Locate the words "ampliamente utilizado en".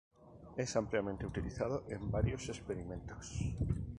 0.75-2.09